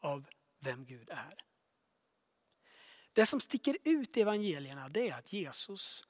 [0.00, 0.28] av
[0.60, 1.44] vem Gud är.
[3.12, 6.04] Det som sticker ut i evangelierna det är att Jesus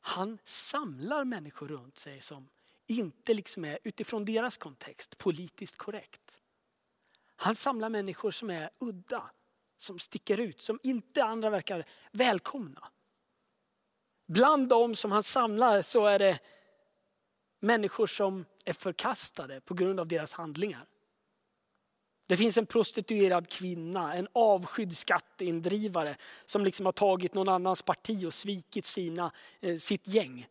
[0.00, 2.48] han samlar människor runt sig som
[2.86, 6.38] inte liksom är utifrån deras kontext politiskt korrekt.
[7.36, 9.30] Han samlar människor som är udda,
[9.76, 12.90] som sticker ut, som inte andra verkar välkomna.
[14.26, 16.38] Bland dem som han samlar så är det
[17.60, 20.84] människor som är förkastade på grund av deras handlingar.
[22.28, 28.24] Det finns en prostituerad kvinna, en avskydd skatteindrivare som liksom har tagit någon annans parti
[28.24, 30.46] och svikit sina, eh, sitt gäng.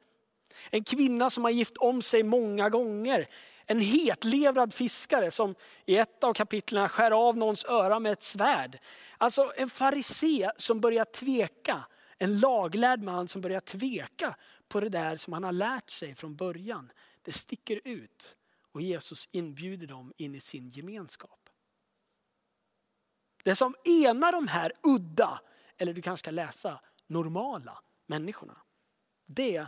[0.69, 3.29] En kvinna som har gift om sig många gånger.
[3.65, 8.79] En hetlevrad fiskare som i ett av kapitlen skär av någons öra med ett svärd.
[9.17, 11.83] Alltså en farisé som börjar tveka.
[12.17, 14.35] En laglärd man som börjar tveka
[14.67, 16.91] på det där som han har lärt sig från början.
[17.21, 18.37] Det sticker ut
[18.71, 21.49] och Jesus inbjuder dem in i sin gemenskap.
[23.43, 25.41] Det som enar de här udda,
[25.77, 28.57] eller du kanske ska läsa normala människorna.
[29.25, 29.67] Det är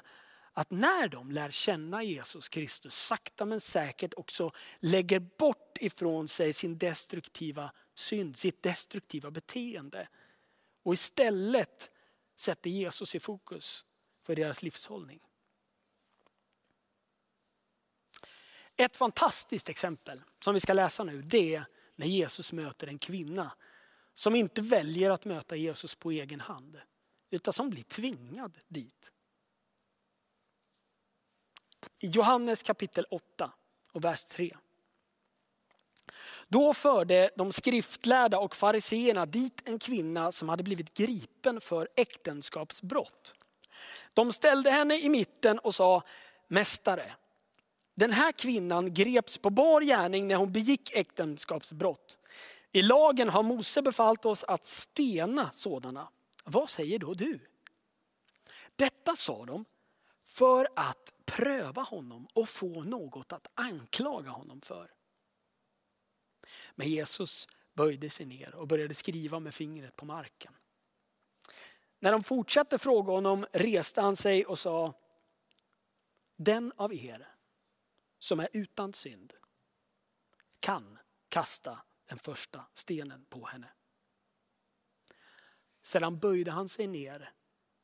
[0.54, 6.54] att när de lär känna Jesus Kristus sakta men säkert också lägger bort ifrån sig
[6.54, 10.08] sin destruktiva synd, sitt destruktiva beteende.
[10.84, 11.92] Och istället
[12.38, 13.86] sätter Jesus i fokus
[14.21, 15.19] för deras livshållning.
[18.76, 23.52] Ett fantastiskt exempel som vi ska läsa nu det är när Jesus möter en kvinna
[24.13, 26.82] som inte väljer att möta Jesus på egen hand,
[27.30, 29.12] utan som blir tvingad dit.
[32.00, 33.52] I Johannes kapitel 8
[33.91, 34.58] och vers 3.
[36.48, 43.34] Då förde de skriftlärda och fariseerna dit en kvinna som hade blivit gripen för äktenskapsbrott.
[44.14, 46.04] De ställde henne i mitten och sa,
[46.48, 47.12] Mästare,
[47.96, 52.18] den här kvinnan greps på bar gärning när hon begick äktenskapsbrott.
[52.72, 56.10] I lagen har Mose befallt oss att stena sådana.
[56.46, 57.40] Vad säger då du?
[58.76, 59.66] Detta sa de
[60.26, 64.97] för att pröva honom och få något att anklaga honom för.
[66.76, 70.54] Men Jesus böjde sig ner och började skriva med fingret på marken.
[72.00, 74.94] När de fortsatte fråga honom reste han sig och sa,
[76.36, 77.28] den av er
[78.20, 79.34] som är utan synd
[80.60, 83.70] kan kasta den första stenen på henne.
[85.84, 87.34] Sedan böjde han sig ner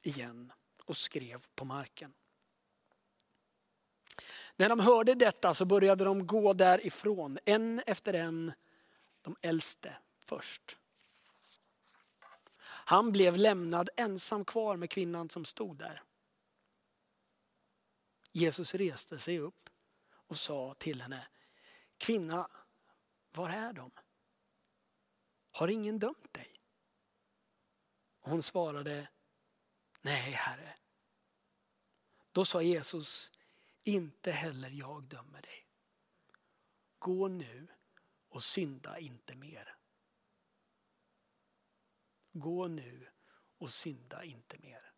[0.02, 0.52] igen
[0.86, 2.14] och skrev på marken.
[4.56, 8.54] När de hörde detta så började de gå därifrån, en efter en,
[9.22, 10.78] de äldste först.
[12.66, 16.04] Han blev lämnad ensam kvar med kvinnan som stod där.
[18.32, 19.70] Jesus reste sig upp
[20.14, 21.28] och sa till henne,
[21.98, 22.50] kvinna,
[23.32, 23.92] var är de?
[25.52, 26.60] Har ingen dömt dig?
[28.20, 29.08] Hon svarade,
[30.02, 30.76] nej herre.
[32.32, 33.32] Då sa Jesus,
[33.84, 35.68] inte heller jag dömer dig.
[37.00, 37.68] Gå nu
[38.30, 39.76] och synda inte mer.
[42.32, 43.10] Gå nu
[43.58, 44.92] och synda inte mer.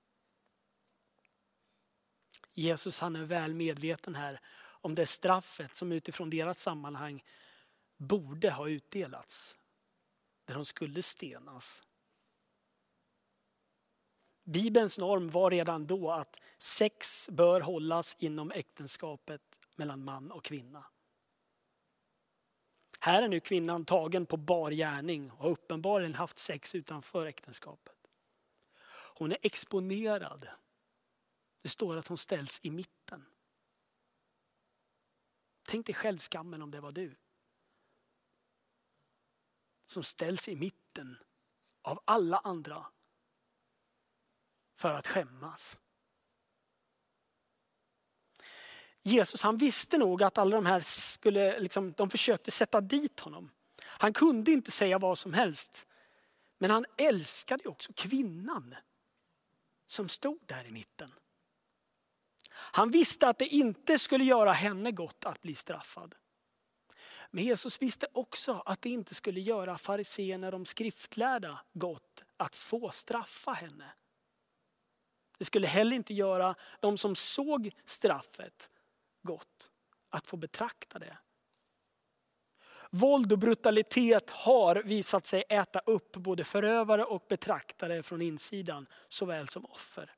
[2.53, 7.23] Jesus han är väl medveten här om det straffet som utifrån deras sammanhang
[7.97, 9.57] borde ha utdelats.
[10.45, 11.83] Där de skulle stenas.
[14.45, 19.41] Bibelns norm var redan då att sex bör hållas inom äktenskapet
[19.75, 20.85] mellan man och kvinna.
[22.99, 28.07] Här är nu kvinnan tagen på bar gärning och har uppenbarligen haft sex utanför äktenskapet.
[29.17, 30.47] Hon är exponerad.
[31.61, 33.25] Det står att hon ställs i mitten.
[35.67, 37.15] Tänk dig själv skammen om det var du.
[39.85, 41.17] Som ställs i mitten
[41.81, 42.85] av alla andra
[44.75, 45.79] för att skämmas.
[49.03, 53.51] Jesus han visste nog att alla de här skulle, liksom, de försökte sätta dit honom.
[53.83, 55.87] Han kunde inte säga vad som helst.
[56.57, 58.75] Men han älskade också kvinnan
[59.87, 61.13] som stod där i mitten.
[62.51, 66.15] Han visste att det inte skulle göra henne gott att bli straffad.
[67.31, 72.91] Men Jesus visste också att det inte skulle göra fariséerna, de skriftlärda, gott att få
[72.91, 73.91] straffa henne.
[75.37, 78.69] Det skulle heller inte göra de som såg straffet
[79.21, 79.71] gott
[80.09, 81.17] att få betrakta det.
[82.89, 89.49] Våld och brutalitet har visat sig äta upp både förövare och betraktare från insidan såväl
[89.49, 90.15] som offer.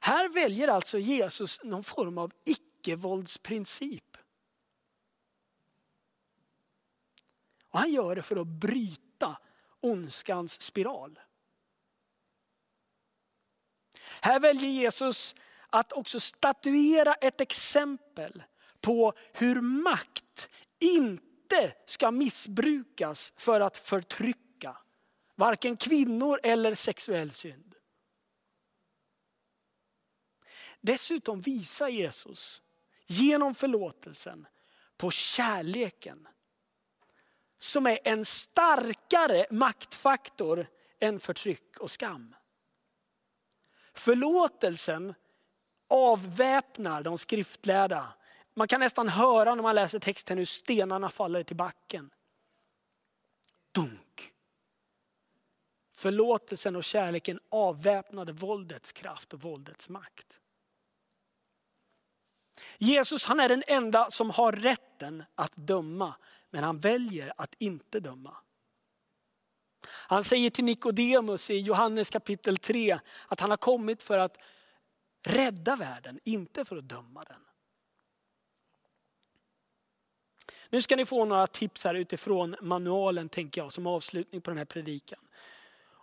[0.00, 4.16] Här väljer alltså Jesus någon form av icke-våldsprincip.
[7.68, 9.38] Och han gör det för att bryta
[9.80, 11.20] ondskans spiral.
[14.20, 15.34] Här väljer Jesus
[15.70, 18.42] att också statuera ett exempel
[18.80, 24.76] på hur makt inte ska missbrukas för att förtrycka
[25.34, 27.74] varken kvinnor eller sexuell synd.
[30.80, 32.62] Dessutom visar Jesus
[33.06, 34.46] genom förlåtelsen
[34.96, 36.28] på kärleken
[37.58, 40.66] som är en starkare maktfaktor
[41.00, 42.34] än förtryck och skam.
[43.98, 45.14] Förlåtelsen
[45.88, 48.14] avväpnar de skriftlärda.
[48.54, 52.10] Man kan nästan höra när man läser texten hur stenarna faller till backen.
[53.72, 54.32] Dunk.
[55.92, 60.40] Förlåtelsen och kärleken avväpnade våldets kraft och våldets makt.
[62.78, 66.14] Jesus han är den enda som har rätten att döma,
[66.50, 68.36] men han väljer att inte döma.
[69.88, 74.38] Han säger till Nikodemus i Johannes kapitel 3 att han har kommit för att
[75.26, 77.40] rädda världen, inte för att döma den.
[80.70, 84.58] Nu ska ni få några tips här utifrån manualen tänker jag som avslutning på den
[84.58, 85.20] här predikan.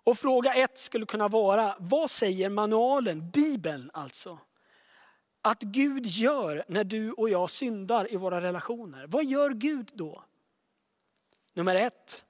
[0.05, 4.39] Och fråga ett skulle kunna vara, vad säger manualen, Bibeln alltså?
[5.41, 9.07] Att Gud gör när du och jag syndar i våra relationer.
[9.07, 10.23] Vad gör Gud då?
[11.53, 12.25] Nummer ett,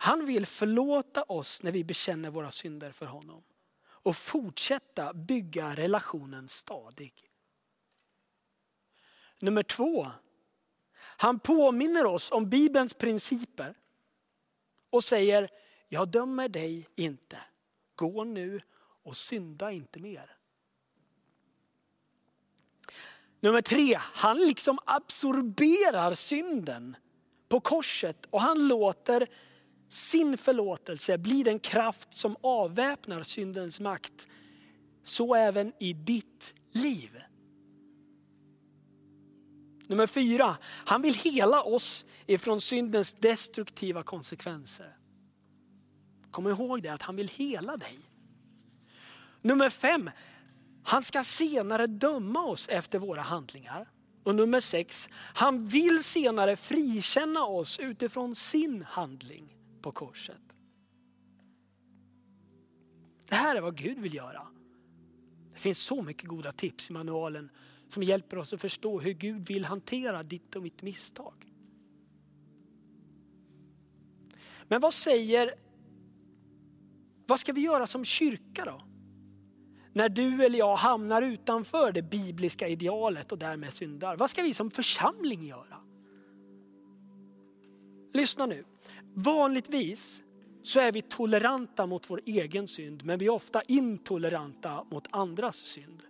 [0.00, 3.42] han vill förlåta oss när vi bekänner våra synder för honom.
[3.84, 7.30] Och fortsätta bygga relationen stadig.
[9.38, 10.10] Nummer två,
[10.98, 13.74] han påminner oss om Bibelns principer.
[14.90, 15.48] Och säger,
[15.88, 17.38] jag dömer dig inte.
[17.94, 18.60] Gå nu
[19.02, 20.36] och synda inte mer.
[23.40, 26.96] Nummer tre, han liksom absorberar synden
[27.48, 29.28] på korset och han låter
[29.88, 34.28] sin förlåtelse blir den kraft som avväpnar syndens makt
[35.02, 37.22] så även i ditt liv.
[39.86, 44.96] Nummer fyra, han vill hela oss ifrån syndens destruktiva konsekvenser.
[46.30, 47.98] Kom ihåg det, att han vill hela dig.
[49.42, 50.10] Nummer fem,
[50.84, 53.90] han ska senare döma oss efter våra handlingar.
[54.24, 59.57] Och nummer sex, han vill senare frikänna oss utifrån sin handling
[59.88, 60.54] på korset.
[63.28, 64.46] Det här är vad Gud vill göra.
[65.52, 67.50] Det finns så mycket goda tips i manualen
[67.88, 71.52] som hjälper oss att förstå hur Gud vill hantera ditt och mitt misstag.
[74.68, 75.54] Men vad säger,
[77.26, 78.82] vad ska vi göra som kyrka då?
[79.92, 84.16] När du eller jag hamnar utanför det bibliska idealet och därmed syndar.
[84.16, 85.80] Vad ska vi som församling göra?
[88.12, 88.64] Lyssna nu.
[89.20, 90.22] Vanligtvis
[90.62, 95.56] så är vi toleranta mot vår egen synd, men vi är ofta intoleranta mot andras
[95.56, 96.02] synd.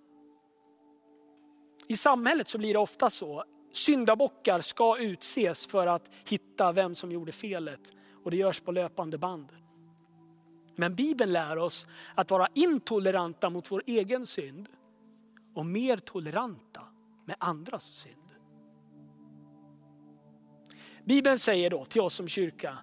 [1.86, 3.44] I samhället så blir det ofta så.
[3.72, 7.92] Syndabockar ska utses för att hitta vem som gjorde felet
[8.24, 9.52] och det görs på löpande band.
[10.76, 14.68] Men Bibeln lär oss att vara intoleranta mot vår egen synd
[15.54, 16.82] och mer toleranta
[17.24, 18.27] med andras synd.
[21.08, 22.78] Bibeln säger då till oss som kyrka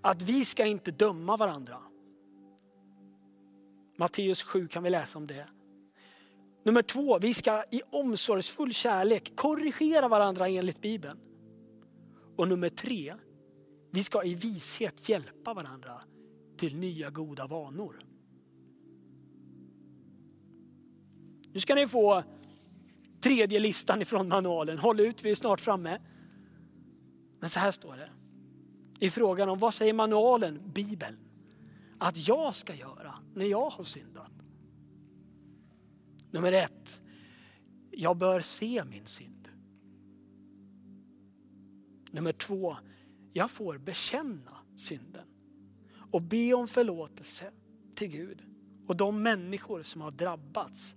[0.00, 1.76] att vi ska inte döma varandra.
[3.98, 5.46] Matteus 7 kan vi läsa om det.
[6.64, 11.18] Nummer två, vi ska i omsorgsfull kärlek korrigera varandra enligt Bibeln.
[12.36, 13.14] Och nummer tre,
[13.90, 16.02] vi ska i vishet hjälpa varandra
[16.56, 18.00] till nya goda vanor.
[21.52, 22.24] Nu ska ni få
[23.20, 24.78] tredje listan ifrån manualen.
[24.78, 25.98] Håll ut, vi är snart framme.
[27.40, 28.10] Men så här står det.
[29.00, 31.18] I frågan om vad säger manualen, Bibeln,
[31.98, 34.32] att jag ska göra när jag har syndat.
[36.30, 37.00] Nummer ett,
[37.90, 39.48] jag bör se min synd.
[42.10, 42.76] Nummer två,
[43.32, 45.26] jag får bekänna synden
[46.10, 47.52] och be om förlåtelse
[47.94, 48.42] till Gud
[48.86, 50.96] och de människor som har drabbats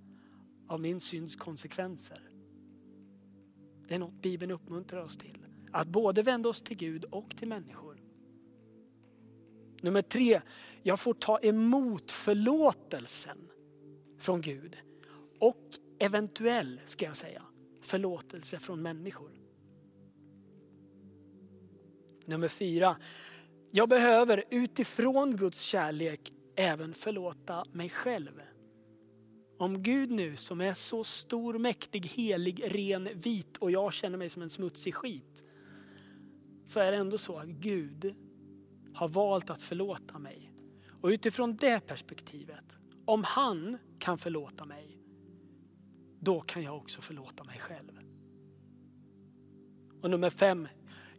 [0.67, 2.29] av min synds konsekvenser.
[3.87, 5.42] Det är något Bibeln uppmuntrar oss till.
[5.73, 8.01] Att både vända oss till Gud och till människor.
[9.81, 10.41] Nummer tre,
[10.83, 13.37] jag får ta emot förlåtelsen
[14.19, 14.77] från Gud.
[15.39, 15.67] Och
[15.99, 17.41] eventuell, ska jag säga,
[17.81, 19.31] förlåtelse från människor.
[22.25, 22.97] Nummer fyra,
[23.71, 28.41] jag behöver utifrån Guds kärlek även förlåta mig själv.
[29.57, 34.29] Om Gud nu som är så stor, mäktig, helig, ren, vit och jag känner mig
[34.29, 35.43] som en smutsig skit.
[36.65, 38.15] Så är det ändå så att Gud
[38.93, 40.53] har valt att förlåta mig.
[41.01, 44.97] Och utifrån det perspektivet, om han kan förlåta mig,
[46.19, 47.99] då kan jag också förlåta mig själv.
[50.01, 50.67] Och nummer fem,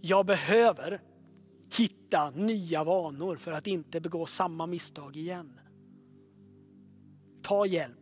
[0.01, 1.01] jag behöver
[1.76, 5.61] hitta nya vanor för att inte begå samma misstag igen.
[7.42, 7.99] Ta hjälp.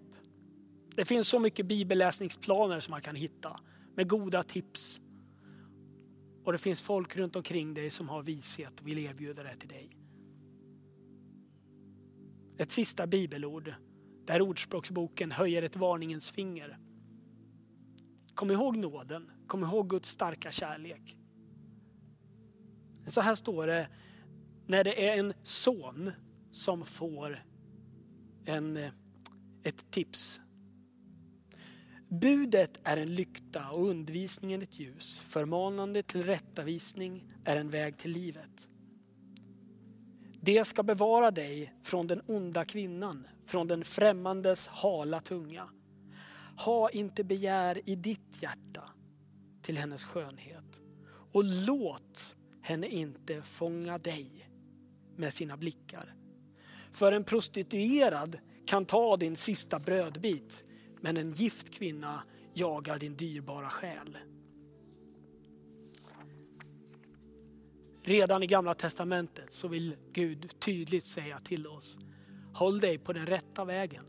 [0.96, 3.60] Det finns så mycket bibelläsningsplaner som man kan hitta
[3.94, 5.00] med goda tips.
[6.44, 9.68] Och det finns folk runt omkring dig som har vishet och vill erbjuda det till
[9.68, 9.96] dig.
[12.58, 13.74] Ett sista bibelord
[14.24, 16.78] där Ordspråksboken höjer ett varningens finger.
[18.34, 21.16] Kom ihåg nåden, kom ihåg Guds starka kärlek.
[23.06, 23.88] Så här står det
[24.66, 26.10] när det är en son
[26.50, 27.42] som får
[28.44, 28.92] en, eh,
[29.62, 30.40] ett tips.
[32.12, 35.20] Budet är en lykta och undervisningen ett ljus.
[35.20, 38.68] Förmanande till rättavisning är en väg till livet.
[40.40, 45.68] Det ska bevara dig från den onda kvinnan, från den främmandes hala tunga.
[46.58, 48.82] Ha inte begär i ditt hjärta
[49.62, 50.80] till hennes skönhet
[51.32, 54.48] och låt henne inte fånga dig
[55.16, 56.14] med sina blickar.
[56.92, 60.64] För en prostituerad kan ta din sista brödbit
[61.02, 62.22] men en gift kvinna
[62.54, 64.18] jagar din dyrbara själ.
[68.02, 71.98] Redan i gamla testamentet så vill Gud tydligt säga till oss,
[72.54, 74.04] håll dig på den rätta vägen.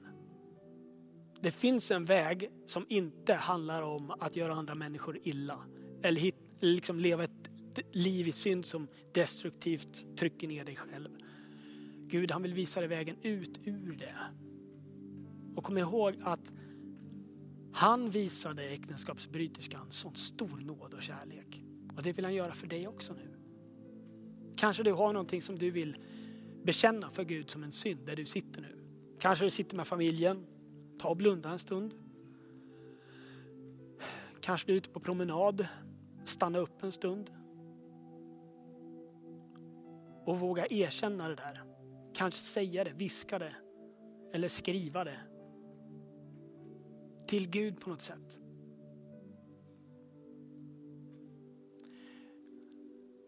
[1.41, 5.60] Det finns en väg som inte handlar om att göra andra människor illa
[6.04, 7.50] eller hit, liksom leva ett
[7.91, 11.10] liv i synd som destruktivt trycker ner dig själv.
[12.08, 14.16] Gud han vill visa dig vägen ut ur det.
[15.56, 16.52] Och kom ihåg att
[17.74, 21.63] han visade äktenskapsbryterskan sån stor nåd och kärlek.
[21.95, 23.38] Och det vill han göra för dig också nu.
[24.55, 25.97] Kanske du har någonting som du vill
[26.63, 28.80] bekänna för Gud som en synd där du sitter nu.
[29.19, 30.45] Kanske du sitter med familjen,
[30.99, 31.95] Ta och blunda en stund.
[34.41, 35.67] Kanske du är ute på promenad.
[36.26, 37.32] Stanna upp en stund.
[40.26, 41.63] Och våga erkänna det där.
[42.13, 43.55] Kanske säga det, viska det.
[44.34, 45.17] Eller skriva det.
[47.34, 48.39] Till Gud på något sätt.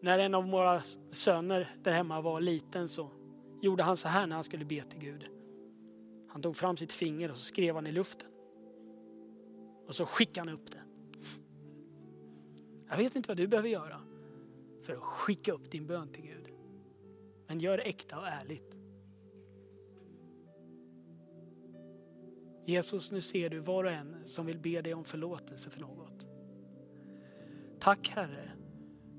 [0.02, 3.10] När en av våra söner där hemma var liten så
[3.62, 5.28] gjorde han så här när han skulle be till Gud.
[6.28, 8.30] Han tog fram sitt finger och så skrev han i luften.
[9.86, 10.82] Och så skickade han upp det.
[12.88, 14.00] Jag vet inte vad du behöver göra
[14.82, 16.48] för att skicka upp din bön till Gud.
[17.46, 18.75] Men gör det äkta och ärligt.
[22.66, 26.26] Jesus, nu ser du var och en som vill be dig om förlåtelse för något.
[27.80, 28.50] Tack Herre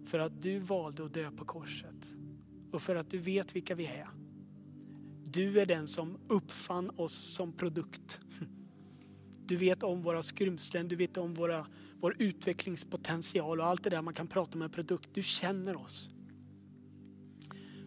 [0.06, 2.16] för att du valde att dö på korset
[2.72, 4.08] och för att du vet vilka vi är.
[5.24, 8.20] Du är den som uppfann oss som produkt.
[9.46, 11.68] Du vet om våra skrymslen, du vet om våra,
[12.00, 15.10] vår utvecklingspotential och allt det där man kan prata om en produkt.
[15.14, 16.10] Du känner oss.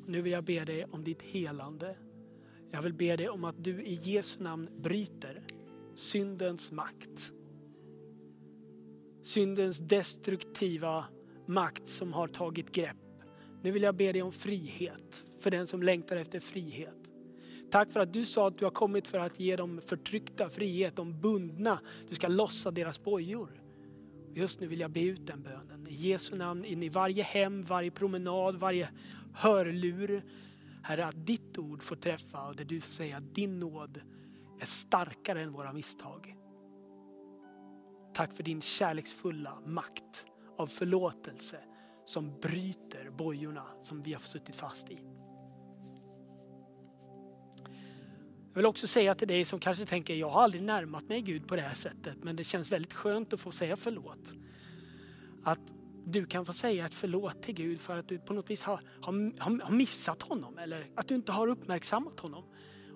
[0.07, 1.97] Nu vill jag be dig om ditt helande.
[2.71, 5.43] Jag vill be dig om att du i Jesu namn bryter
[5.95, 7.33] syndens makt.
[9.23, 11.05] Syndens destruktiva
[11.47, 12.97] makt som har tagit grepp.
[13.63, 17.11] Nu vill jag be dig om frihet för den som längtar efter frihet.
[17.71, 20.97] Tack för att du sa att du har kommit för att ge de förtryckta frihet,
[20.97, 21.81] de bundna.
[22.09, 23.63] Du ska lossa deras bojor.
[24.35, 25.87] Just nu vill jag be ut den bönen.
[25.89, 28.89] I Jesu namn in i varje hem, varje promenad, varje
[29.35, 30.23] hörlur.
[30.83, 34.01] Herre, att ditt ord får träffa och det du säger att din nåd
[34.61, 36.37] är starkare än våra misstag.
[38.15, 40.27] Tack för din kärleksfulla makt
[40.59, 41.61] av förlåtelse
[42.05, 44.99] som bryter bojorna som vi har suttit fast i.
[48.49, 51.49] Jag vill också säga till dig som kanske tänker, jag har aldrig närmat mig Gud
[51.49, 54.35] på det här sättet, men det känns väldigt skönt att få säga förlåt.
[55.45, 55.73] Att
[56.05, 58.81] du kan få säga ett förlåt till Gud för att du på något vis har,
[59.01, 62.45] har, har missat honom eller att du inte har uppmärksammat honom.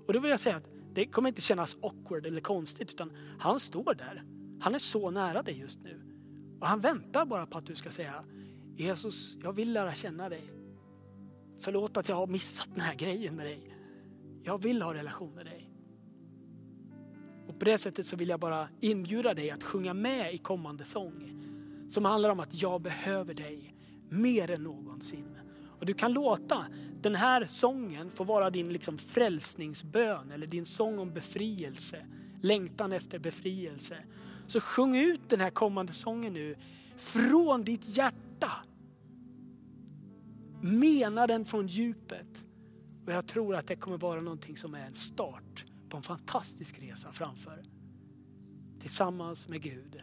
[0.07, 3.61] Och då vill jag säga att det kommer inte kännas awkward eller konstigt utan han
[3.61, 4.25] står där.
[4.61, 6.01] Han är så nära dig just nu.
[6.61, 8.25] Och han väntar bara på att du ska säga
[8.77, 10.43] Jesus, jag vill lära känna dig.
[11.61, 13.75] Förlåt att jag har missat den här grejen med dig.
[14.43, 15.71] Jag vill ha relation med dig.
[17.49, 20.85] Och på det sättet så vill jag bara inbjuda dig att sjunga med i kommande
[20.85, 21.45] sång.
[21.89, 23.75] Som handlar om att jag behöver dig
[24.09, 25.39] mer än någonsin.
[25.79, 26.67] Och du kan låta
[27.01, 32.07] den här sången få vara din liksom frälsningsbön eller din sång om befrielse.
[32.43, 33.97] Längtan efter befrielse.
[34.47, 36.57] Så sjung ut den här kommande sången nu
[36.97, 38.53] från ditt hjärta.
[40.61, 42.45] Mena den från djupet.
[43.07, 46.79] Och jag tror att det kommer vara någonting som är en start på en fantastisk
[46.79, 47.63] resa framför.
[48.81, 50.03] Tillsammans med Gud